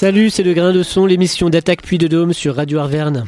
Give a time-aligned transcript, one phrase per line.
[0.00, 3.26] Salut, c'est le grain de son, l'émission d'attaque puis de dôme sur Radio Arverne.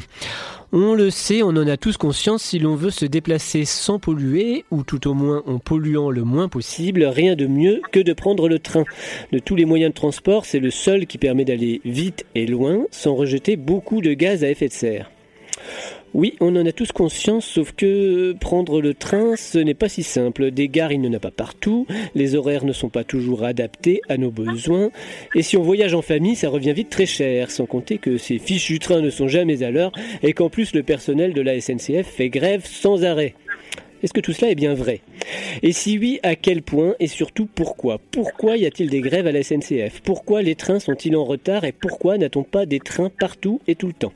[0.71, 4.65] On le sait, on en a tous conscience, si l'on veut se déplacer sans polluer,
[4.71, 8.49] ou tout au moins en polluant le moins possible, rien de mieux que de prendre
[8.49, 8.85] le train.
[9.31, 12.87] De tous les moyens de transport, c'est le seul qui permet d'aller vite et loin
[12.89, 15.11] sans rejeter beaucoup de gaz à effet de serre.
[16.13, 20.03] Oui, on en a tous conscience, sauf que prendre le train, ce n'est pas si
[20.03, 20.51] simple.
[20.51, 24.01] Des gares, il n'y en a pas partout, les horaires ne sont pas toujours adaptés
[24.09, 24.91] à nos besoins,
[25.33, 28.37] et si on voyage en famille, ça revient vite très cher, sans compter que ces
[28.37, 29.91] fichus trains ne sont jamais à l'heure,
[30.21, 33.33] et qu'en plus le personnel de la SNCF fait grève sans arrêt.
[34.03, 34.99] Est-ce que tout cela est bien vrai?
[35.61, 36.95] Et si oui, à quel point?
[36.99, 37.99] Et surtout pourquoi?
[38.11, 41.63] Pourquoi y a-t-il des grèves à la SNCF Pourquoi les trains sont-ils en retard?
[41.63, 44.13] Et pourquoi n'a-t-on pas des trains partout et tout le temps?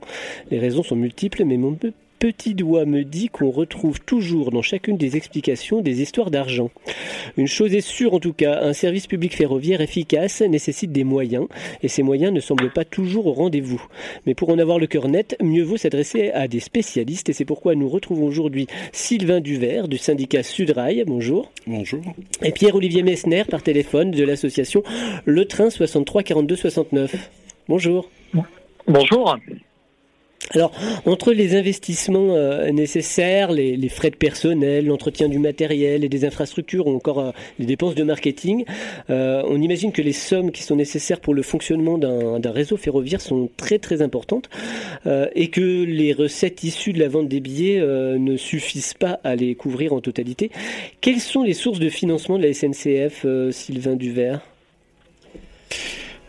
[0.51, 1.71] Les raisons sont multiples, mais mon
[2.17, 6.69] petit doigt me dit qu'on retrouve toujours dans chacune des explications des histoires d'argent.
[7.37, 11.47] Une chose est sûre en tout cas, un service public ferroviaire efficace nécessite des moyens,
[11.83, 13.81] et ces moyens ne semblent pas toujours au rendez-vous.
[14.25, 17.45] Mais pour en avoir le cœur net, mieux vaut s'adresser à des spécialistes, et c'est
[17.45, 21.51] pourquoi nous retrouvons aujourd'hui Sylvain Duvert du syndicat Sudrail, bonjour.
[21.65, 22.01] Bonjour.
[22.43, 24.83] Et Pierre-Olivier Messner par téléphone de l'association
[25.25, 27.29] Le Train 63 42 69.
[27.67, 28.09] Bonjour.
[28.87, 29.37] Bonjour.
[30.51, 30.71] Alors,
[31.05, 36.87] entre les investissements euh, nécessaires, les, frais de personnel, l'entretien du matériel et des infrastructures
[36.87, 38.63] ou encore euh, les dépenses de marketing,
[39.09, 43.19] euh, on imagine que les sommes qui sont nécessaires pour le fonctionnement d'un réseau ferroviaire
[43.19, 44.49] sont très très importantes
[45.35, 49.55] et que les recettes issues de la vente des billets ne suffisent pas à les
[49.55, 50.51] couvrir en totalité.
[51.01, 54.41] Quelles sont les sources de financement de la SNCF, Sylvain Duvert?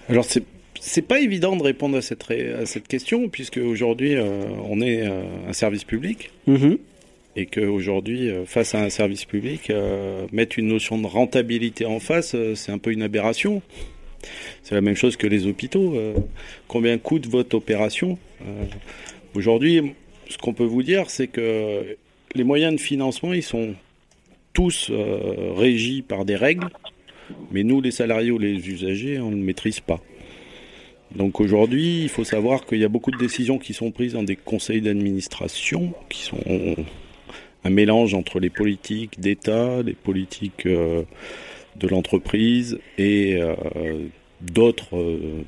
[0.09, 0.43] Alors, c'est
[0.89, 5.06] c'est pas évident de répondre à cette, à cette question, puisque aujourd'hui, euh, on est
[5.06, 6.31] euh, un service public.
[6.48, 6.78] Mm-hmm.
[7.36, 9.71] Et qu'aujourd'hui, euh, face à un service public,
[10.32, 13.62] mettre une notion de rentabilité en face, c'est un peu une aberration.
[14.65, 15.94] C'est la même chose que les hôpitaux.
[16.66, 18.19] combien coûte votre opération
[19.34, 19.93] Aujourd'hui,
[20.28, 21.97] ce qu'on peut vous dire, c'est que
[22.34, 23.75] les moyens de financement, ils sont
[24.53, 24.91] tous
[25.56, 26.69] régis par des règles,
[27.53, 30.00] mais nous, les salariés ou les usagers, on ne le maîtrise pas.
[31.14, 34.22] Donc aujourd'hui, il faut savoir qu'il y a beaucoup de décisions qui sont prises dans
[34.22, 36.76] des conseils d'administration, qui sont
[37.64, 41.02] un mélange entre les politiques d'État, les politiques euh,
[41.76, 43.54] de l'entreprise et euh,
[44.41, 45.44] d'autres euh,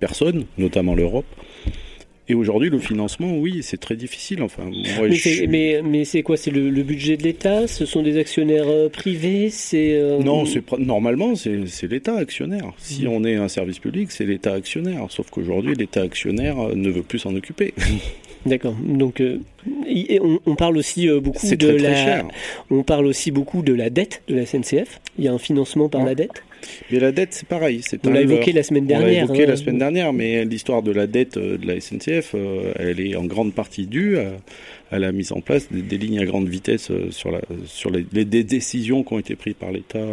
[0.00, 1.26] personnes, notamment l'Europe.
[2.26, 4.42] Et aujourd'hui, le financement, oui, c'est très difficile.
[4.42, 4.70] Enfin,
[5.48, 7.66] mais, mais, c'est quoi C'est le, budget de l'État?
[7.66, 12.72] Ce sont des actionnaires euh, privés C'est euh, non, c'est normalement c'est l'État actionnaire.
[12.78, 13.08] Si mmh.
[13.08, 15.06] on est un service public, c'est l'État actionnaire.
[15.10, 17.74] Sauf qu'aujourd'hui, l'État actionnaire euh, ne veut plus s'en occuper.
[18.46, 18.74] D'accord.
[18.82, 19.22] Donc,
[20.46, 22.24] on, parle aussi beaucoup de la.
[22.70, 25.00] On parle aussi beaucoup de la dette de la SNCF.
[25.18, 26.42] Il y a un financement par la dette?
[26.90, 27.80] Mais la dette, c'est pareil.
[28.04, 29.08] On l'a évoqué la semaine dernière.
[29.08, 29.56] On l'a évoqué la hein.
[29.56, 33.24] semaine dernière, mais l'histoire de la dette euh, de la SNCF, euh, elle est en
[33.24, 34.18] grande partie due
[34.90, 38.02] à, la mise en place des, lignes à grande vitesse euh, sur, la, sur les,
[38.02, 40.04] des décisions qui ont été prises par l'État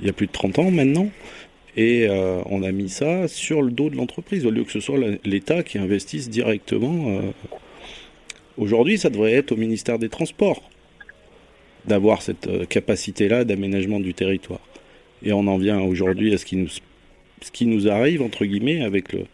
[0.00, 1.08] il y a plus de 30 ans maintenant.
[1.76, 2.06] Et
[2.46, 5.62] on a mis ça sur le dos de l'entreprise, au lieu que ce soit l'État
[5.62, 7.20] qui investisse directement.
[8.58, 10.62] Aujourd'hui, ça devrait être au ministère des Transports
[11.86, 14.60] d'avoir cette capacité-là d'aménagement du territoire.
[15.24, 19.24] Et on en vient aujourd'hui à ce qui nous, arrive, entre guillemets, avec le,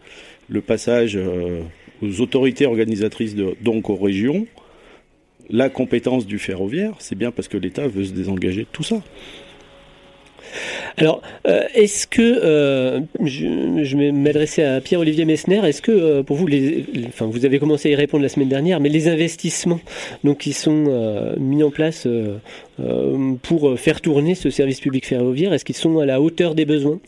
[0.49, 1.61] le passage euh,
[2.01, 4.47] aux autorités organisatrices, de, donc aux régions.
[5.49, 9.01] La compétence du ferroviaire, c'est bien parce que l'État veut se désengager de tout ça.
[10.97, 16.35] Alors, euh, est-ce que, euh, je, vais m'adresser à Pierre-Olivier Messner, est-ce que euh, pour
[16.35, 19.79] vous, les, enfin, vous avez commencé à y répondre la semaine dernière, mais les investissements
[20.23, 22.07] donc, qui sont mis en place
[23.43, 26.99] pour faire tourner ce service public ferroviaire, est-ce qu'ils sont à la hauteur des besoins?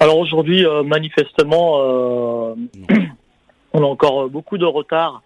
[0.00, 1.78] Alors aujourd'hui, manifestement,
[3.72, 5.22] on a encore beaucoup de retard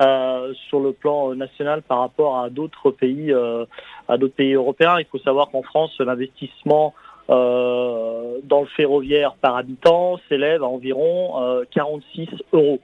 [0.00, 3.66] euh, sur le plan national par rapport à d'autres pays, euh,
[4.08, 4.98] à d'autres pays européens.
[4.98, 6.94] Il faut savoir qu'en France, l'investissement
[7.28, 12.80] euh, dans le ferroviaire par habitant s'élève à environ 46 euros.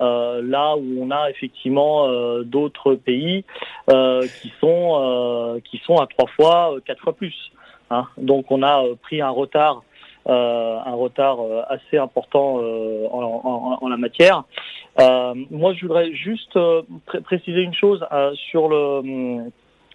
[0.00, 2.08] là où on a effectivement
[2.42, 3.44] d'autres pays
[3.88, 7.52] qui sont qui sont à trois fois, quatre fois plus.
[7.90, 8.06] Hein.
[8.16, 9.89] Donc on a pris un retard euh,
[10.26, 14.44] un retard euh, assez important euh, en, la matière.
[14.98, 16.58] moi, je voudrais juste
[17.24, 19.50] préciser une chose sur le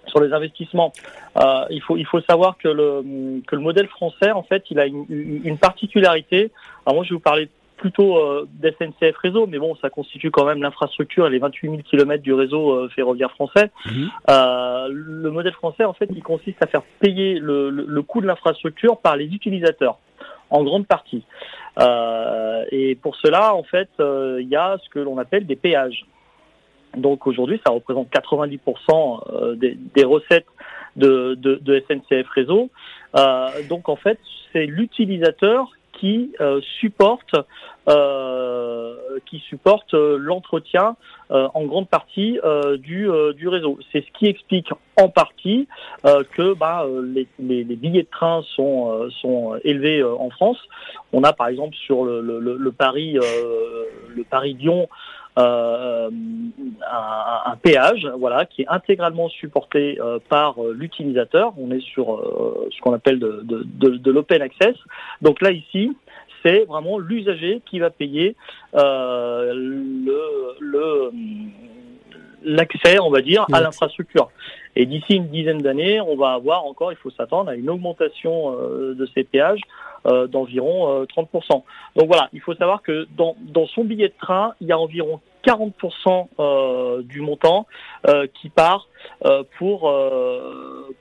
[0.08, 0.94] sur les investissements.
[1.70, 4.86] il faut il faut savoir que le que le modèle français en fait il a
[4.86, 6.52] une, une particularité.
[6.86, 10.46] Alors moi je vais vous parler plutôt euh, d'SNCF réseau, mais bon, ça constitue quand
[10.46, 13.72] même l'infrastructure et les 28 000 km du réseau euh, ferroviaire français.
[13.86, 14.10] Mhm.
[14.30, 18.28] Euh, le modèle français, en fait, il consiste à faire payer le, le, coût de
[18.28, 20.00] l'infrastructure par les utilisateurs.
[20.56, 21.24] En grande partie.
[22.72, 26.06] et pour cela, en fait, il y a ce que l'on appelle des péages.
[26.96, 30.48] Donc aujourd'hui, ça représente 90% des, des, recettes
[30.96, 32.70] de SNCF Réseau.
[33.70, 34.20] donc en fait,
[34.54, 37.36] c'est l'utilisateur qui euh, supporte
[37.88, 38.96] euh,
[39.28, 40.96] qui supporte euh, l'entretien
[41.30, 42.40] en grande partie
[42.78, 43.80] du, du réseau.
[43.92, 45.68] C'est ce qui explique en partie
[46.04, 50.60] que bah, les, les, billets de train sont, sont élevés en France.
[51.14, 54.88] On a par exemple sur le, le, le Paris le Paris Lyon
[55.38, 56.10] euh,
[56.90, 61.54] un, un, péage, voilà, qui est intégralement supporté euh, par euh, l'utilisateur.
[61.58, 62.22] On est sur
[62.72, 64.76] ce qu'on appelle de, de, de, de l'open access.
[65.22, 65.96] Donc là ici,
[66.44, 68.36] c'est vraiment l'usager qui va payer
[68.74, 71.12] le, le
[72.46, 74.30] l'accès, on va dire, à l'infrastructure.
[74.76, 78.52] Et d'ici une dizaine d'années, on va avoir encore, il faut s'attendre à une augmentation
[78.52, 79.62] de ces péages
[80.06, 81.26] euh, d'environ 30%.
[81.36, 81.60] Euh,
[81.96, 84.78] Donc voilà, il faut savoir que dans, dans son billet de train, il y a
[84.78, 87.66] environ 40% euh, du montant
[88.08, 88.88] euh, qui part
[89.26, 89.94] euh, pour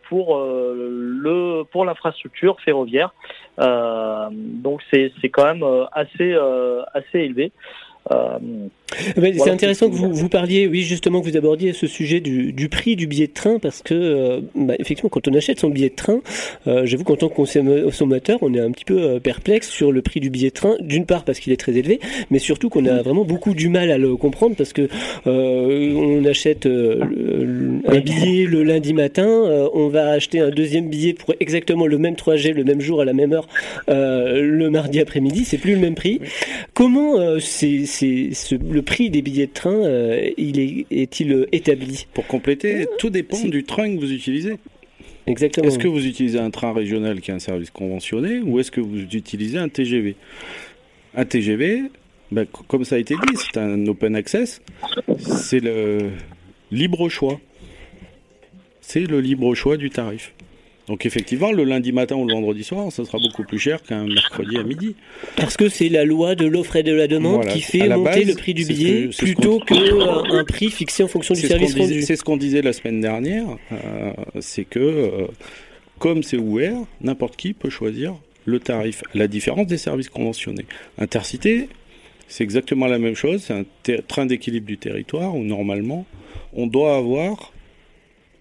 [0.09, 3.15] pour le pour l'infrastructure ferroviaire.
[3.59, 6.35] donc c'est c'est quand même assez
[6.95, 7.53] assez élevé.
[9.19, 12.53] Euh, c'est intéressant que vous, vous parliez, oui, justement, que vous abordiez ce sujet du,
[12.53, 15.71] du prix du billet de train, parce que, euh, bah, effectivement, quand on achète son
[15.71, 16.21] billet de train,
[16.67, 20.03] euh, j'avoue qu'en tant que consommateur, on est un petit peu euh, perplexe sur le
[20.03, 22.01] prix du billet de train, d'une part parce qu'il est très élevé,
[22.31, 24.89] mais surtout qu'on a vraiment beaucoup du mal à le comprendre, parce que
[25.27, 29.27] on achète un billet le lundi matin,
[29.75, 33.05] on va acheter un deuxième billet pour exactement le même 3G, le même jour, à
[33.05, 33.49] la même heure,
[33.89, 36.21] le mardi après-midi, c'est plus le même prix.
[36.75, 42.27] Comment c'est c'est le prix des billets de train, euh, il est, est-il établi Pour
[42.27, 44.57] compléter, tout dépend du train que vous utilisez.
[45.27, 45.67] Exactement.
[45.67, 48.81] Est-ce que vous utilisez un train régional qui est un service conventionné ou est-ce que
[48.81, 50.17] vous utilisez un TGV
[51.15, 51.85] Un TGV,
[52.31, 54.61] ben, comme ça a été dit, c'est un open access,
[55.19, 56.11] c'est le
[56.71, 57.41] libre choix.
[58.81, 60.35] C'est le libre choix du tarif.
[60.87, 64.05] Donc effectivement, le lundi matin ou le vendredi soir, ça sera beaucoup plus cher qu'un
[64.05, 64.95] mercredi à midi.
[65.37, 68.35] Parce que c'est la loi de l'offre et de la demande qui fait monter le
[68.35, 72.03] prix du billet plutôt qu'un prix fixé en fonction du service rendu.
[72.03, 75.27] C'est ce qu'on disait la semaine dernière, euh, c'est que euh,
[75.99, 78.15] comme c'est ouvert, n'importe qui peut choisir
[78.45, 79.03] le tarif.
[79.15, 80.67] La différence des services conventionnés.
[80.99, 81.69] Intercité,
[82.29, 86.05] c'est exactement la même chose, c'est un train d'équilibre du territoire où normalement
[86.53, 87.54] on doit avoir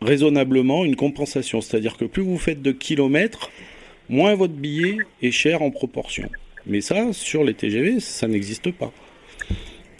[0.03, 1.61] raisonnablement une compensation.
[1.61, 3.51] C'est-à-dire que plus vous faites de kilomètres,
[4.09, 6.29] moins votre billet est cher en proportion.
[6.65, 8.91] Mais ça, sur les TGV, ça n'existe pas.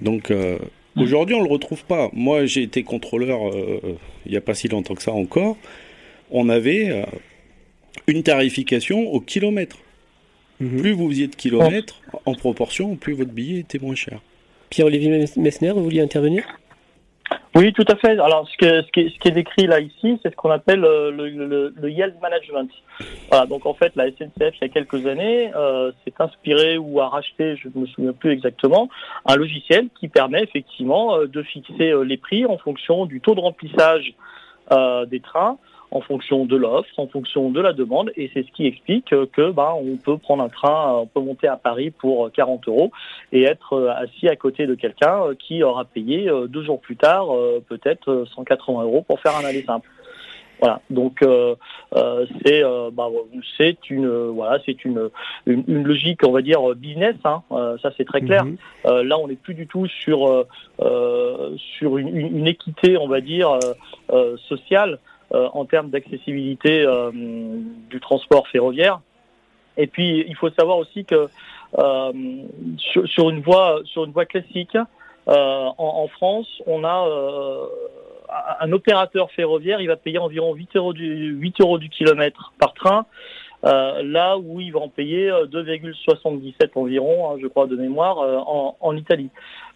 [0.02, 0.58] Donc euh,
[0.96, 2.10] aujourd'hui, on ne le retrouve pas.
[2.14, 5.58] Moi, j'ai été contrôleur euh, il n'y a pas si longtemps que ça encore.
[6.32, 7.04] On avait euh,
[8.08, 9.78] une tarification au kilomètre.
[10.60, 10.82] Mhm.
[10.82, 14.22] Plus vous faisiez de kilomètres, en proportion, plus votre billet était moins cher.
[14.70, 16.44] Pierre-Olivier Messner, vous vouliez intervenir?
[17.56, 18.20] Oui, tout à fait.
[18.20, 21.90] Alors, ce, que, ce, qui, est, décrit là ici, c'est ce qu'on appelle euh, le,
[21.90, 22.70] yield management.
[23.50, 27.10] Donc en fait, la SNCF, il y a quelques années, euh, s'est inspiré ou a
[27.10, 28.90] racheté, je ne me souviens plus exactement,
[29.26, 33.40] un logiciel qui permet effectivement euh, de fixer les prix en fonction du taux de
[33.42, 34.14] remplissage
[35.08, 35.58] des trains
[35.94, 39.52] en fonction de l'offre, en fonction de la demande, et c'est ce qui explique que
[39.52, 42.92] bah, on peut prendre un train, on peut monter à Paris pour 40 euros
[43.32, 46.80] et être euh, assis à côté de quelqu'un euh, qui aura payé euh, deux jours
[46.82, 47.28] plus tard
[47.70, 49.88] peut-être 180 euros pour faire un aller simple.
[50.60, 51.56] Voilà, donc euh,
[52.46, 53.10] c'est bah,
[53.58, 55.10] c'est une voilà c'est une,
[55.46, 57.42] une, logique on va dire business, hein,
[57.82, 58.46] ça c'est très clair.
[58.46, 58.58] Mhm.
[58.86, 60.46] là on n'est plus du tout sur
[61.58, 63.60] sur une, une, équité on va dire
[64.48, 65.00] sociale.
[65.36, 69.00] Euh, en termes d'accessibilité euh, du transport ferroviaire.
[69.78, 71.28] Et puis, il faut savoir aussi que
[71.80, 72.12] euh,
[72.78, 74.78] sur, une voie sur une voie classique,
[75.26, 77.08] en, France, on a
[78.60, 82.76] un opérateur ferroviaire, il va payer environ 8 euros du 8 euros du kilomètre par
[82.76, 83.08] train.
[83.64, 88.96] là où il va en payer 2,77 environ, hein, je crois de mémoire, en, en,
[88.96, 89.30] Italie.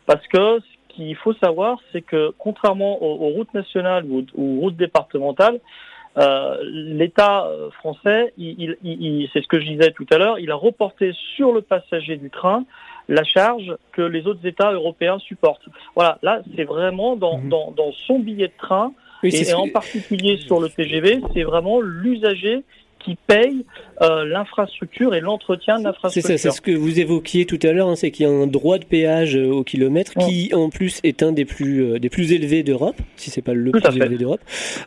[0.06, 0.60] Parce que
[0.98, 5.60] qu'il faut savoir, c'est que contrairement aux, routes nationales ou aux, routes départementales,
[6.18, 10.56] euh, l'État euh, français, il, c'est ce que je disais tout à l'heure, il a
[10.56, 12.66] reporté sur le passager du train
[13.10, 15.70] la charge que les autres États européens supportent.
[15.96, 17.50] Voilà, là, c'est vraiment dans, mhm.
[17.50, 18.92] dans, dans, son billet de train,
[19.24, 22.64] et, en particulier sur le TGV, c'est vraiment l'usager
[23.08, 23.64] qui paye
[24.02, 26.28] euh, l'infrastructure et l'entretien de l'infrastructure.
[26.28, 28.32] C'est ça, c'est ce que vous évoquiez tout à l'heure, hein, c'est qu'il y a
[28.32, 32.00] un droit de péage euh, au kilomètre qui en plus est un des plus euh,
[32.00, 34.42] des plus élevés d'Europe, si c'est pas le plus élevé d'Europe,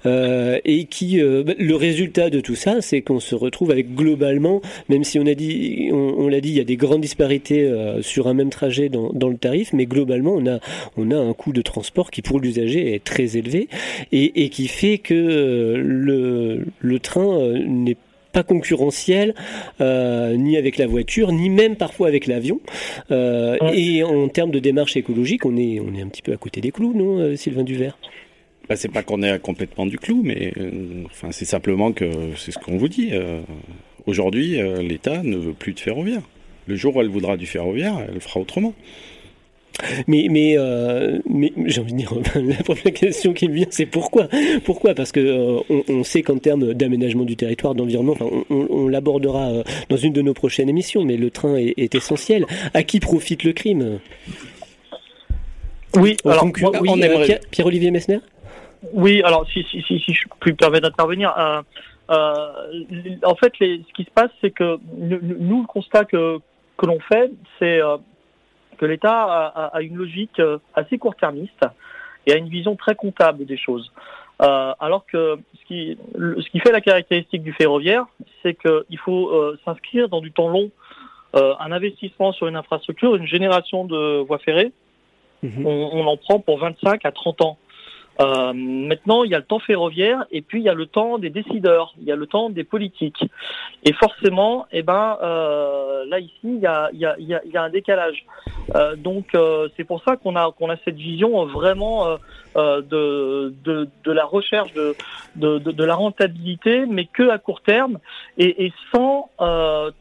[0.05, 4.61] et qui bah, le résultat de tout ça, c'est qu'on se retrouve avec globalement,
[4.91, 7.73] même si on a dit, on, l'a dit, il y a des grandes disparités
[8.03, 10.59] sur un même trajet dans, dans le tarif, mais globalement on a
[10.97, 13.69] on a un coût de transport qui pour l'usager est très élevé
[14.13, 18.10] et, et qui fait que le le train n'est pas
[18.43, 19.35] concurrentiel
[19.81, 22.61] euh, ni avec la voiture, ni même parfois avec l'avion.
[23.11, 26.37] Euh, et en termes de démarche écologique, on est, on est un petit peu à
[26.37, 27.99] côté des clous, non, euh, Sylvain Duvert?
[28.69, 30.53] Bah, c'est pas qu'on est complètement du clou, mais
[31.07, 33.11] enfin c'est simplement que c'est ce qu'on vous dit.
[34.07, 36.23] Aujourd'hui, l'État ne veut plus de ferroviaire.
[36.69, 38.73] Le jour où elle voudra du ferroviaire, elle fera autrement.
[40.07, 43.87] Mais, mais, euh, mais j'ai envie de dire, la première question qui me vient, c'est
[43.87, 44.29] pourquoi?
[44.65, 44.95] Pourquoi?
[44.95, 49.63] Parce que euh, on, sait qu'en termes d'aménagement du territoire, d'environnement, enfin, on, l'abordera euh,
[49.89, 52.47] dans une de nos prochaines émissions, mais le train est, essentiel.
[52.75, 53.99] À qui profite le crime?
[55.97, 57.41] Oui, alors, on aimerait...
[57.51, 58.21] Pierre-Olivier Messner?
[58.93, 61.35] Oui, alors si, si, si, si je puis me permettre d'intervenir.
[62.09, 66.39] en fait, les, ce qui se passe, c'est que nous, le constat que,
[66.79, 67.81] que l'on fait, c'est
[68.81, 71.67] que l'État a, une logique euh, assez court-termiste
[72.27, 73.93] et a une vision très comptable des choses.
[74.41, 78.07] Euh, alors que ce qui, ce qui fait la caractéristique du ferroviaire,
[78.43, 80.71] c'est qu'il faut euh, s'inscrire dans du temps long.
[81.35, 84.73] un investissement sur une infrastructure, une génération de voies ferrées,
[85.43, 85.67] mhm.
[85.67, 87.59] on, on, en prend pour 25 à 30 ans.
[88.21, 91.19] Euh, maintenant, il y a le temps ferroviaire et puis il y a le temps
[91.19, 93.25] des décideurs, il y a le temps des politiques.
[93.85, 98.27] Et forcément, eh ben, euh, là ici, il y a, un décalage.
[98.75, 99.37] Euh, donc
[99.77, 102.19] c'est pour ça qu'on a cette vision vraiment
[102.55, 103.53] de,
[104.07, 107.99] la recherche de, la rentabilité, mais que à court terme
[108.37, 109.31] et sans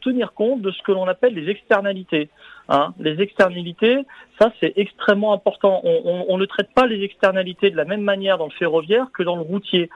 [0.00, 2.28] tenir compte de ce que l'on appelle les externalités.
[2.70, 2.94] Hein.
[3.00, 4.06] Les externalités,
[4.40, 5.80] ça c'est extrêmement important.
[5.84, 9.34] On, ne traite pas les externalités de la même manière dans le ferroviaire que dans
[9.34, 9.90] le routier.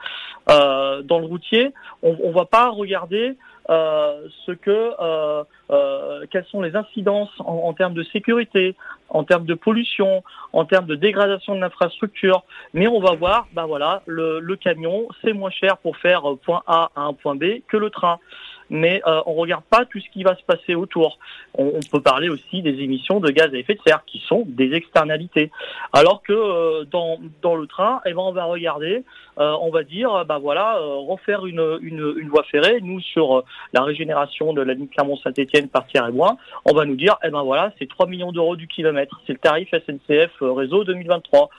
[0.49, 1.71] Euh, dans le routier,
[2.03, 3.37] on ne va pas regarder
[3.69, 8.75] euh, ce que, euh, quelles sont les incidences en, termes de sécurité,
[9.07, 12.43] en termes de pollution, en termes de dégradation de l'infrastructure.
[12.73, 16.91] Mais on va voir, ben voilà, le camion, c'est moins cher pour faire point A
[16.97, 18.19] à un point B que le train
[18.69, 21.19] mais euh, on regarde pas tout ce qui va se passer autour.
[21.57, 24.73] On, peut parler aussi des émissions de gaz à effet de serre qui sont des
[24.73, 25.51] externalités.
[25.93, 29.03] Alors que euh, dans, dans le train, eh ben, on va regarder,
[29.39, 32.79] euh, on va dire, bah voilà, refaire une, une, une, voie ferrée.
[32.81, 33.43] Nous sur
[33.73, 37.43] la régénération de la ligne Clermont-Saint-Étienne par Thierry Bois, on va nous dire, eh ben
[37.43, 39.21] voilà, c'est 3 millions d'euros du kilomètre.
[39.27, 41.49] C'est le tarif SNCF réseau 2023.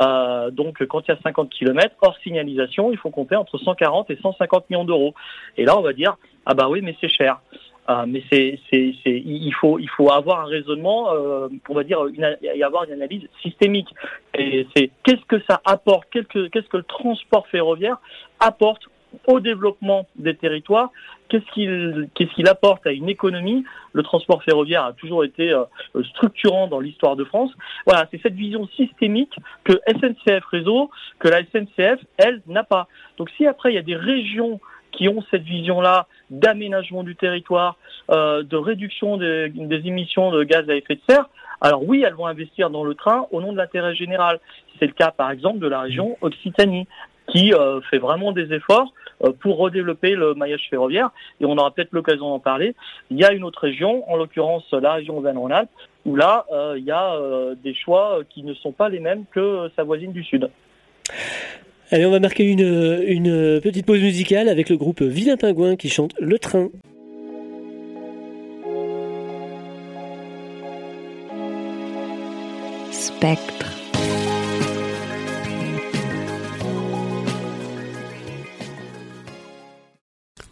[0.00, 4.10] Euh, donc quand il y a 50 km hors signalisation, il faut compter entre 140
[4.10, 5.14] et 150 millions d'euros.
[5.56, 7.40] Et là, on va dire ah bah oui, mais c'est cher.
[7.90, 11.98] Euh, mais c'est, il faut, il faut avoir un raisonnement, euh, on va dire,
[12.40, 13.88] y avoir une analyse systémique.
[14.34, 17.96] Et c'est qu'est-ce que ça apporte, qu'est-ce que, qu'est-ce que le transport ferroviaire
[18.38, 18.82] apporte
[19.26, 20.90] au développement des territoires,
[21.40, 23.64] qu'est-ce qu'il apporte à une économie?
[23.92, 25.64] Le transport ferroviaire a toujours été euh,
[26.10, 27.50] structurant dans l'histoire de France.
[27.86, 29.34] Voilà, c'est cette vision systémique
[29.64, 32.88] que SNCF Réseau, que la SNCF, elle, n'a pas.
[33.18, 34.60] Donc si après il y a des régions
[34.92, 37.76] qui ont cette vision-là d'aménagement du territoire,
[38.10, 39.50] euh, de réduction des,
[39.84, 41.28] émissions de gaz à effet de serre,
[41.60, 44.40] alors oui, elles vont investir dans le train au nom de l'intérêt général.
[44.78, 46.88] C'est le cas, par exemple, de la région Occitanie
[47.28, 48.92] qui euh, fait vraiment des efforts
[49.24, 51.10] euh, pour redévelopper le maillage ferroviaire.
[51.40, 52.74] Et on aura peut-être l'occasion d'en parler.
[53.10, 55.70] Il y a une autre région, en l'occurrence la région Auvergne-Rhône-Alpes,
[56.04, 57.18] où là, euh, il y a
[57.62, 60.50] des choix qui ne sont pas les mêmes que sa voisine du Sud.
[61.90, 65.90] Allez, on va marquer une, une petite pause musicale avec le groupe Vilain Pingouin qui
[65.90, 66.70] chante Le Train.
[72.90, 73.71] Spectre.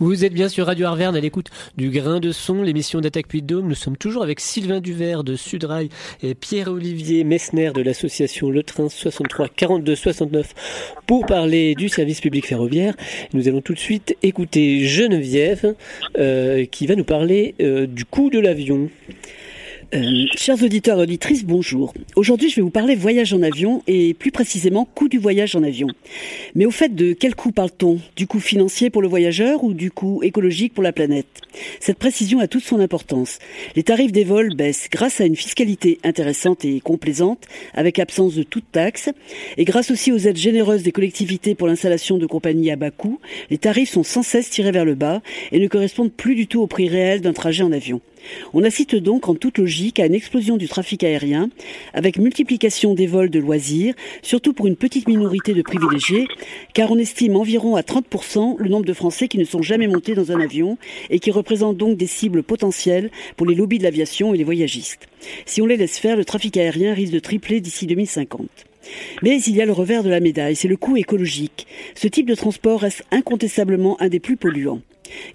[0.02, 3.42] Vous êtes bien sur Radio Arverne à l'écoute du Grain de Son, l'émission d'Attaque Puy
[3.42, 3.68] de Dôme.
[3.68, 5.90] Nous sommes toujours avec Sylvain Duvert de Sudrail
[6.22, 10.54] et Pierre-Olivier Messner de l'association Le Train 63 42 69
[11.06, 12.94] pour parler du service public ferroviaire.
[13.34, 15.74] Nous allons tout de suite écouter Geneviève
[16.18, 18.88] euh, qui va nous parler euh, du coût de l'avion.
[19.92, 21.92] Euh, chers auditeurs et auditrices, bonjour.
[22.14, 25.64] Aujourd'hui, je vais vous parler voyage en avion et plus précisément coût du voyage en
[25.64, 25.88] avion.
[26.54, 27.98] Mais au fait, de quel coût parle-t-on?
[28.14, 31.26] Du coût financier pour le voyageur ou du coût écologique pour la planète?
[31.80, 33.40] Cette précision a toute son importance.
[33.74, 38.44] Les tarifs des vols baissent grâce à une fiscalité intéressante et complaisante, avec absence de
[38.44, 39.10] toute taxe,
[39.56, 43.18] et grâce aussi aux aides généreuses des collectivités pour l'installation de compagnies à bas coût,
[43.50, 45.20] les tarifs sont sans cesse tirés vers le bas
[45.50, 48.00] et ne correspondent plus du tout au prix réel d'un trajet en avion.
[48.52, 51.50] On assiste donc en toute logique à une explosion du trafic aérien,
[51.94, 56.26] avec multiplication des vols de loisirs, surtout pour une petite minorité de privilégiés,
[56.74, 60.14] car on estime environ à 30% le nombre de Français qui ne sont jamais montés
[60.14, 60.78] dans un avion
[61.10, 65.08] et qui représentent donc des cibles potentielles pour les lobbies de l'aviation et les voyagistes.
[65.46, 68.48] Si on les laisse faire, le trafic aérien risque de tripler d'ici 2050.
[69.22, 71.66] Mais il y a le revers de la médaille, c'est le coût écologique.
[71.94, 74.80] Ce type de transport reste incontestablement un des plus polluants.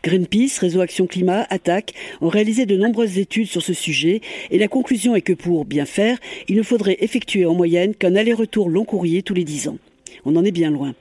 [0.04, 4.68] Greenpeace, Réseau Action Climat, Attaque ont réalisé de nombreuses études sur ce sujet et la
[4.68, 6.18] conclusion est que pour bien faire,
[6.48, 9.78] il ne faudrait effectuer en moyenne qu'un aller-retour long courrier tous les dix ans.
[10.26, 10.96] On en est bien loin.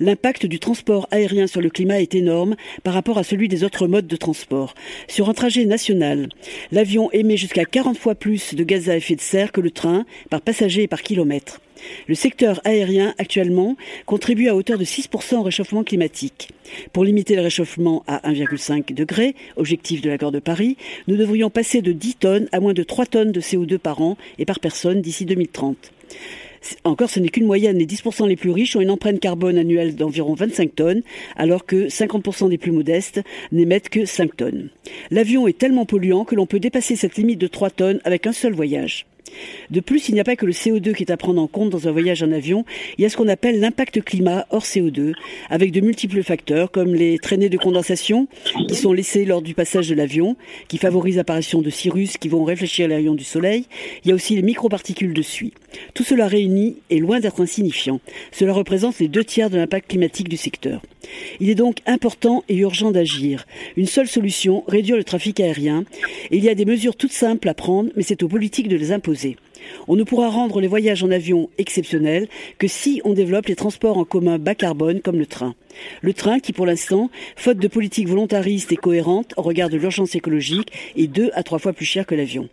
[0.00, 3.86] L'impact du transport aérien sur le climat est énorme par rapport à celui des autres
[3.86, 4.74] modes de transport.
[5.08, 6.28] Sur un trajet national,
[6.72, 10.04] l'avion émet jusqu'à 40 fois plus de gaz à effet de serre que le train
[10.28, 11.60] par passager et par kilomètre.
[12.08, 16.50] Le secteur aérien, actuellement, contribue à hauteur de 6% au réchauffement climatique.
[16.92, 20.76] Pour limiter le réchauffement à 1,5 degré, objectif de l'accord de Paris,
[21.08, 24.16] nous devrions passer de 10 tonnes à moins de 3 tonnes de CO2 par an
[24.38, 25.92] et par personne d'ici 2030.
[26.84, 27.78] Encore, ce n'est qu'une moyenne.
[27.78, 31.02] Les 10% les plus riches ont une empreinte carbone annuelle d'environ 25 tonnes,
[31.36, 33.20] alors que 50% des plus modestes
[33.52, 34.70] n'émettent que 5 tonnes.
[35.10, 38.32] L'avion est tellement polluant que l'on peut dépasser cette limite de 3 tonnes avec un
[38.32, 39.06] seul voyage.
[39.70, 41.70] De plus, il n'y a pas que le CO2 qui est à prendre en compte
[41.70, 42.64] dans un voyage en avion,
[42.98, 45.12] il y a ce qu'on appelle l'impact climat hors CO2,
[45.50, 48.28] avec de multiples facteurs comme les traînées de condensation
[48.68, 50.36] qui sont laissées lors du passage de l'avion,
[50.68, 53.66] qui favorisent l'apparition de cirrus qui vont réfléchir les rayons du soleil.
[54.04, 55.52] Il y a aussi les microparticules de suie.
[55.94, 58.00] Tout cela réuni est loin d'être insignifiant.
[58.32, 60.82] Cela représente les deux tiers de l'impact climatique du secteur.
[61.40, 63.46] Il est donc important et urgent d'agir.
[63.76, 65.84] Une seule solution, réduire le trafic aérien.
[66.30, 68.92] Il y a des mesures toutes simples à prendre, mais c'est aux politiques de les
[68.92, 69.15] imposer.
[69.16, 69.36] posée.
[69.88, 73.98] On ne pourra rendre les voyages en avion exceptionnels que si on développe les transports
[73.98, 75.54] en commun bas carbone comme le train.
[76.00, 80.14] Le train qui, pour l'instant, faute de politique volontariste et cohérente au regard de l'urgence
[80.14, 82.48] écologique, est deux à trois fois plus cher que l'avion.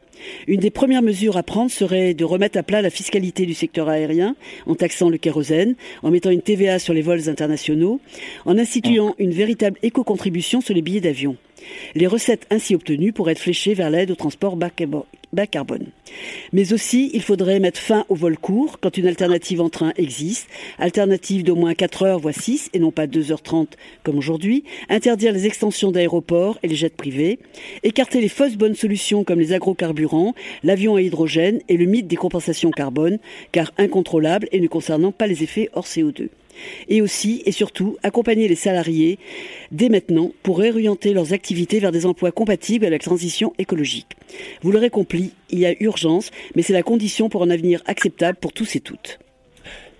[0.47, 3.89] Une des premières mesures à prendre serait de remettre à plat la fiscalité du secteur
[3.89, 7.99] aérien en taxant le kérosène, en mettant une TVA sur les vols internationaux,
[8.45, 11.35] en instituant une véritable éco-contribution sur les billets d'avion.
[11.95, 14.69] Les recettes ainsi obtenues pourraient être fléchées vers l'aide au transport bas
[15.49, 15.87] carbone.
[16.51, 20.47] Mais aussi, il faudrait mettre fin au vol court quand une alternative en train existe,
[20.77, 23.67] alternative d'au moins 4 heures, voire 6, et non pas 2h30
[24.03, 27.39] comme aujourd'hui, interdire les extensions d'aéroports et les jets privés,
[27.83, 32.15] écarter les fausses bonnes solutions comme les agrocarburants, l'avion à hydrogène et le mythe des
[32.15, 33.19] compensations carbone,
[33.51, 36.29] car incontrôlables et ne concernant pas les effets hors CO2
[36.87, 39.19] et aussi et surtout accompagner les salariés
[39.71, 44.15] dès maintenant pour réorienter leurs activités vers des emplois compatibles avec la transition écologique.
[44.61, 48.37] Vous l'aurez compris, il y a urgence, mais c'est la condition pour un avenir acceptable
[48.39, 49.19] pour tous et toutes.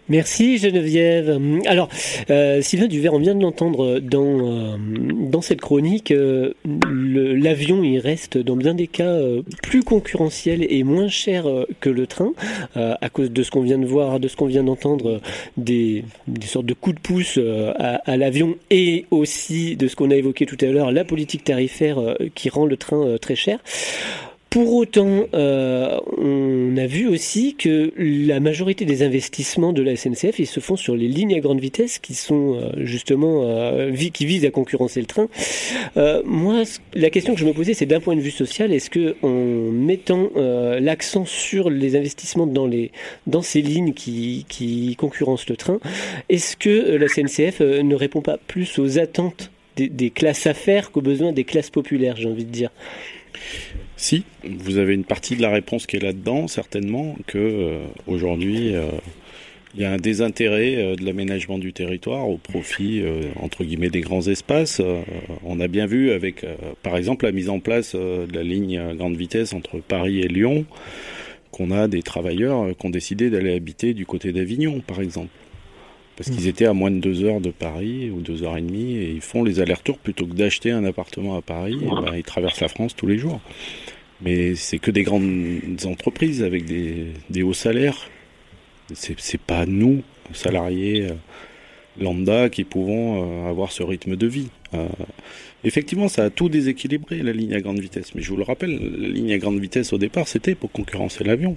[0.10, 1.40] Merci Geneviève.
[1.66, 1.88] Alors,
[2.30, 8.00] euh, Sylvain Duvert, on vient de l'entendre dans, euh, dans cette chronique, euh, l'avion il
[8.00, 11.46] reste dans bien des cas euh, plus concurrentiel et moins cher
[11.80, 12.34] que le train,
[12.76, 15.22] à cause de ce qu'on vient de voir, de ce qu'on vient d'entendre,
[15.56, 16.04] des,
[16.46, 17.40] sortes de coups de pouce
[17.78, 21.98] à l'avion et aussi de ce qu'on a évoqué tout à l'heure, la politique tarifaire
[22.36, 23.60] qui rend le train très cher.
[24.54, 30.38] Pour autant, euh, on a vu aussi que la majorité des investissements de la SNCF,
[30.38, 34.28] ils se font sur les lignes à grande vitesse qui sont euh, justement euh, qui
[34.28, 35.28] visent à concurrencer le train.
[36.24, 36.62] moi,
[36.94, 39.72] la question que je me posais, c'est d'un point de vue social, est-ce que en
[39.72, 40.30] mettant
[40.80, 42.92] l'accent sur les investissements dans les
[43.26, 45.80] dans ces lignes qui, qui concurrencent le train,
[46.30, 51.02] est-ce que la SNCF ne répond pas plus aux attentes des, des classes affaires qu'aux
[51.02, 52.70] besoins des classes populaires, j'ai envie de dire?
[54.04, 58.76] Si, vous avez une partie de la réponse qui est là-dedans, certainement, que euh, aujourd'hui,
[58.76, 58.90] euh,
[59.76, 63.02] il y a un désintérêt euh, de l'aménagement du territoire au profit,
[63.40, 64.82] entre guillemets, des grands espaces.
[65.46, 66.46] on a bien vu avec,
[66.82, 70.28] par exemple, la mise en place de la ligne à grande vitesse entre Paris et
[70.28, 70.66] Lyon,
[71.52, 75.32] qu'on a des travailleurs qui ont décidé d'aller habiter du côté d'Avignon, par exemple.
[76.16, 78.98] Parce qu'ils étaient à moins de deux heures de Paris ou deux heures et demie
[78.98, 81.78] et ils font les allers-retours plutôt que d'acheter un appartement à Paris.
[81.82, 83.42] Ben, ils traversent la France tous les jours.
[84.24, 88.10] Mais c'est que des grandes entreprises avec des, hauts salaires.
[88.94, 91.14] C'est pas nous, salariés, euh,
[92.00, 94.50] lambda qui pouvons avoir ce rythme de vie.
[95.64, 98.16] effectivement, ça a tout déséquilibré la ligne à grande vitesse.
[98.16, 101.24] Mais je vous le rappelle, la ligne à grande vitesse au départ, c'était pour concurrencer
[101.24, 101.56] l'avion.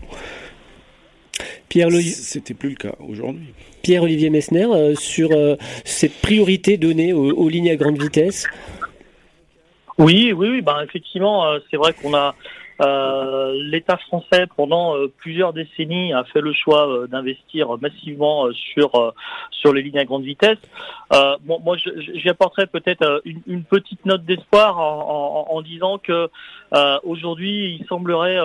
[1.68, 3.48] Pierre C'était plus le cas aujourd'hui.
[3.82, 4.66] Pierre-Olivier Messner,
[4.98, 5.30] sur
[5.84, 8.46] cette priorité donnée aux, lignes à grande vitesse
[9.98, 10.62] Oui, oui, oui.
[10.62, 12.34] Ben, effectivement, c'est vrai qu'on a
[12.80, 19.14] euh, L'État français, pendant euh, plusieurs décennies, a fait le choix euh, d'investir massivement sur
[19.50, 20.58] sur les lignes à grande vitesse.
[21.10, 26.28] bon, moi, j'y apporterais peut-être une, une, petite note d'espoir en, en, en, disant que
[27.04, 28.38] aujourd'hui, il semblerait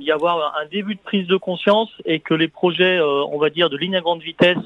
[0.00, 3.70] y avoir un début de prise de conscience et que les projets, on va dire,
[3.70, 4.58] de lignes à grande vitesse,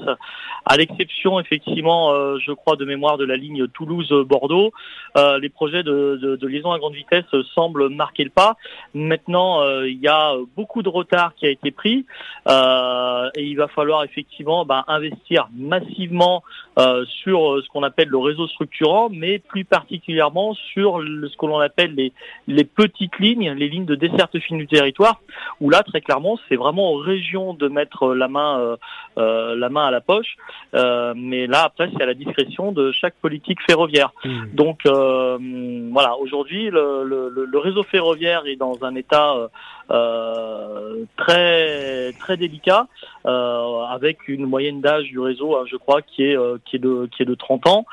[0.65, 4.71] à l'exception effectivement, je crois de mémoire de la ligne Toulouse-Bordeaux,
[5.15, 8.55] les projets de, de, de liaison à grande vitesse semblent marquer le pas.
[8.93, 12.05] Maintenant, euh, il y a beaucoup de retard qui a été pris
[12.49, 16.43] euh, et il va falloir effectivement bah, investir massivement
[16.77, 21.59] euh, sur ce qu'on appelle le réseau structurant, mais plus particulièrement sur ce que l'on
[21.59, 22.11] appelle les,
[22.47, 25.21] les petites lignes, les lignes de desserte fine du territoire,
[25.61, 28.77] où là, très clairement, c'est vraiment aux régions de mettre la main,
[29.17, 30.35] la main à la poche.
[30.73, 34.11] mais là, après, c'est à la discrétion de chaque politique ferroviaire.
[34.23, 34.45] Mmh.
[34.53, 39.47] Donc, voilà, aujourd'hui, le, le, le réseau ferroviaire est dans un état euh,
[39.91, 42.87] euh, très très délicat,
[43.25, 47.09] euh, avec une moyenne d'âge du réseau, hein, je crois, qui est qui est de
[47.11, 47.85] qui est de 30 ans,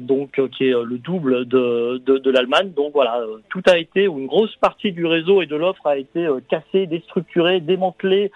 [0.00, 2.72] donc qui est le double de de, l'Allemagne.
[2.76, 6.28] Donc voilà, tout a été une grosse partie du réseau et de l'offre a été
[6.48, 8.30] cassée, déstructurée, démantelée,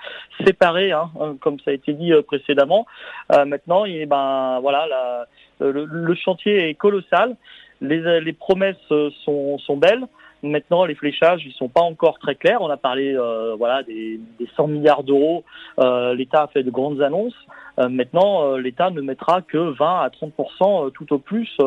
[0.45, 2.87] séparée, hein, hein, comme ça a été dit précédemment.
[3.31, 5.27] maintenant, et ben voilà,
[5.61, 7.37] le, chantier est colossal.
[7.83, 8.77] Les, les promesses
[9.25, 10.07] sont, sont belles.
[10.47, 12.63] Maintenant, les fléchages, ils sont pas encore très clairs.
[12.63, 15.45] On a parlé, euh, voilà, des, des, 100 milliards d'euros.
[15.79, 17.37] Euh, L'État a fait de grandes annonces.
[17.79, 21.59] Euh, maintenant, l'État ne mettra que 20 à 30% euh, tout au plus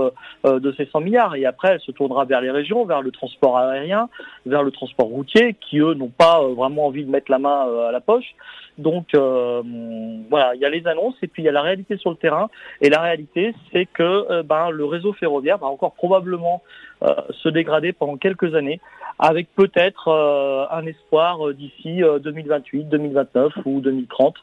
[0.44, 1.36] de ces 100 milliards.
[1.36, 4.10] Et après, elle se tournera vers les régions, vers le transport aérien,
[4.46, 7.92] vers le transport routier, qui eux n'ont pas vraiment envie de mettre la main à
[7.92, 8.36] la poche.
[8.78, 12.10] Donc voilà, il y a les annonces et puis il y a la réalité sur
[12.10, 12.50] le terrain.
[12.82, 16.64] Et la réalité, c'est que ben, le réseau ferroviaire va encore probablement
[17.02, 18.80] se dégrader pendant quelques années
[19.20, 24.36] avec peut-être euh, un espoir euh, d'ici 2028, euh, 2029 ou 2030.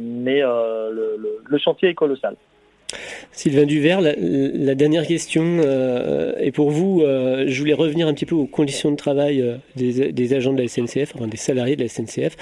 [0.00, 2.36] mais le, chantier est colossal.
[3.32, 7.02] Sylvain Duvert, la, dernière question euh, est pour vous.
[7.02, 10.62] Euh, je voulais revenir un petit peu aux conditions de travail euh, des, agents de
[10.62, 12.36] la SNCF, enfin des salariés de la SNCF.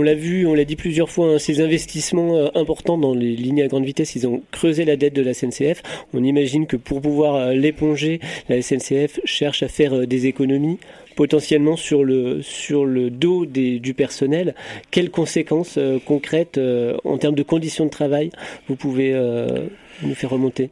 [0.00, 3.62] On, l'a vu, on l'a dit plusieurs fois, hein, ces investissements importants dans les lignes
[3.62, 5.82] à grande vitesse, ils ont creusé la dette de la SNCF.
[6.14, 10.78] On imagine que pour pouvoir l'éponger, la SNCF cherche à faire des économies
[11.20, 14.54] potentiellement sur le, sur le dos du personnel.
[14.90, 18.30] Quelles conséquences euh, concrètes euh, en termes de conditions de travail
[18.68, 19.66] vous pouvez euh,
[20.02, 20.70] nous faire remonter?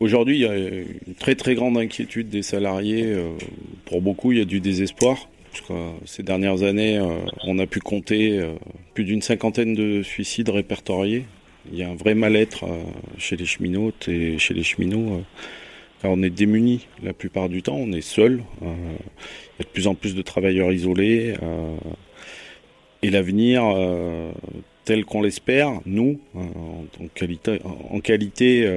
[0.00, 3.14] Aujourd'hui, il y a une très très grande inquiétude des salariés.
[3.84, 5.28] Pour beaucoup, il y a du désespoir.
[6.04, 7.00] Ces dernières années,
[7.44, 8.40] on a pu compter
[8.94, 11.24] plus d'une cinquantaine de suicides répertoriés.
[11.72, 12.64] Il y a un vrai mal-être
[13.18, 15.22] chez les cheminotes et chez les cheminots
[16.04, 18.42] on est démunis la plupart du temps, on est seul.
[18.62, 21.34] Euh, il y a de plus en plus de travailleurs isolés.
[21.42, 21.76] Euh,
[23.02, 24.32] et l'avenir, euh,
[24.84, 28.70] tel qu'on l'espère, nous, en, qualité, en qualité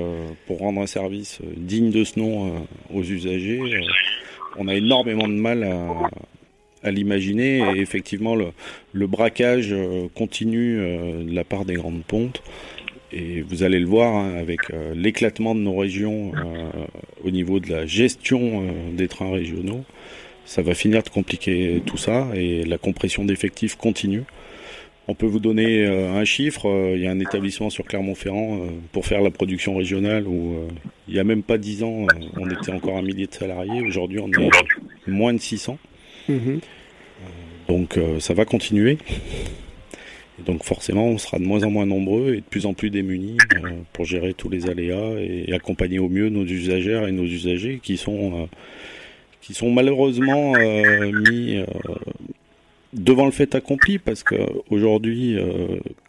[0.45, 3.59] pour rendre un service digne de ce nom aux usagers,
[4.57, 6.09] on a énormément de mal à,
[6.91, 7.59] l'imaginer.
[7.75, 8.47] Et effectivement, le,
[8.93, 9.73] le braquage
[10.15, 12.41] continue de la part des grandes pontes.
[13.11, 16.85] Et vous allez le voir hein, avec euh, l'éclatement de nos régions euh,
[17.23, 19.85] au niveau de la gestion euh, des trains régionaux.
[20.45, 24.23] Ça va finir de compliquer tout ça et la compression d'effectifs continue.
[25.09, 26.93] On peut vous donner un chiffre.
[26.95, 28.61] Il y a un établissement sur Clermont-Ferrand
[28.93, 30.55] pour faire la production régionale où
[31.07, 33.81] il n'y a même pas dix ans, on était encore un millier de salariés.
[33.81, 34.49] Aujourd'hui, on est
[35.05, 35.77] moins de 600.
[36.29, 36.57] Mmh
[37.67, 38.97] donc ça va continuer
[40.45, 43.37] donc forcément, on sera de moins en moins nombreux et de plus en plus démunis
[43.55, 47.79] euh, pour gérer tous les aléas et, accompagner au mieux nos usagères et nos usagers
[47.81, 48.45] qui sont, euh,
[49.41, 51.63] qui sont malheureusement euh, mis
[52.93, 54.35] devant le fait accompli parce que
[54.69, 55.37] aujourd'hui,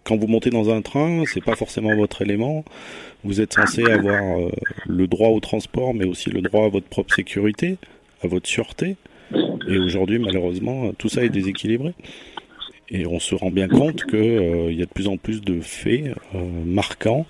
[0.05, 2.64] quand vous montez dans un train, c'est pas forcément votre élément.
[3.25, 4.23] Vous êtes censé avoir
[4.87, 7.79] le droit au transport, mais aussi le droit à votre propre sécurité,
[8.23, 8.97] à votre sûreté.
[9.68, 11.94] Et aujourd'hui, malheureusement, tout ça est déséquilibré.
[12.90, 15.61] Et on se rend bien compte qu'il euh, y a de plus en plus de
[15.61, 17.26] faits euh, marquants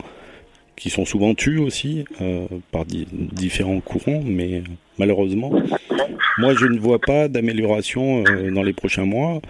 [0.77, 4.63] qui sont souvent tus aussi euh, par différents courants, mais
[4.97, 5.51] malheureusement,
[6.39, 8.23] moi je ne vois pas d'amélioration
[8.53, 9.41] dans les prochains mois.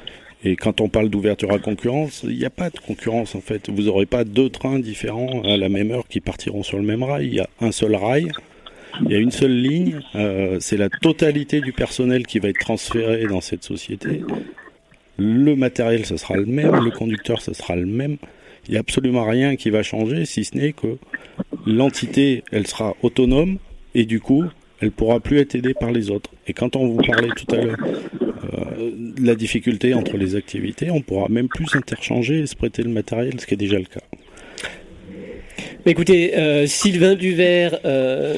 [0.43, 3.69] Et quand on parle d'ouverture à concurrence, il n'y a pas de concurrence en fait.
[3.69, 7.03] Vous n'aurez pas deux trains différents à la même heure qui partiront sur le même
[7.03, 7.27] rail.
[7.27, 8.31] Il y a un seul rail.
[9.05, 12.59] Il y a une seule ligne, euh, c'est la totalité du personnel qui va être
[12.59, 14.23] transféré dans cette société.
[15.19, 18.17] Le matériel, ce sera le même, le conducteur, ce sera le même.
[18.67, 20.99] Il n'y a absolument rien qui va changer, si ce n'est que
[21.67, 23.59] l'entité, elle sera autonome
[23.95, 24.45] et du coup,
[24.81, 26.31] elle pourra plus être aidée par les autres.
[26.47, 30.91] Et quand on vous parlait tout à l'heure euh, de la difficulté entre les activités,
[30.91, 33.85] on pourra même plus interchanger et se prêter le matériel, ce qui est déjà le
[33.85, 34.03] cas.
[35.89, 38.35] Écoutez, euh, Sylvain Duvert euh,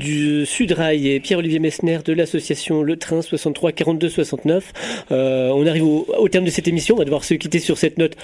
[0.00, 4.72] du Sudrail et Pierre-Olivier Messner de l'association Le Train 63 42 69.
[5.10, 6.94] on arrive au, terme de cette émission.
[6.94, 8.16] On va devoir se quitter sur cette note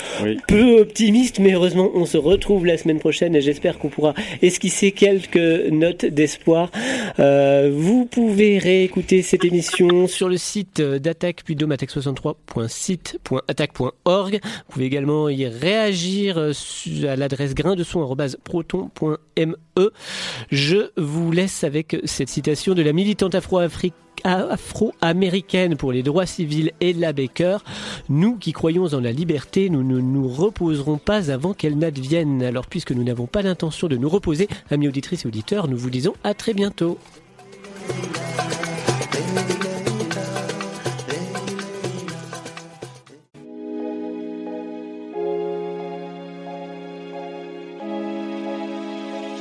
[0.48, 4.92] peu optimiste, mais heureusement, on se retrouve la semaine prochaine et j'espère qu'on pourra esquisser
[4.92, 6.70] quelques notes d'espoir.
[7.18, 15.28] Euh, vous pouvez réécouter cette émission sur le site d'attaque puis 63siteattackeorg Vous pouvez également
[15.28, 19.56] y réagir à l'adresse grain de son proton.me.
[20.50, 27.12] Je vous laisse avec cette citation de la militante afro-américaine pour les droits civils Ella
[27.12, 27.58] Baker.
[28.08, 32.42] Nous qui croyons en la liberté, nous ne nous reposerons pas avant qu'elle n'advienne.
[32.42, 35.90] Alors puisque nous n'avons pas l'intention de nous reposer, amis auditrices et auditeurs, nous vous
[35.90, 36.96] disons à très bientôt.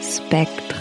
[0.01, 0.74] Spectre.